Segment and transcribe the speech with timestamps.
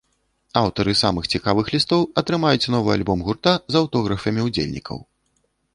[0.61, 4.97] Аўтары самых цікавых лістоў атрымаюць новы альбом гурта з аўтографамі ўдзельнікаў.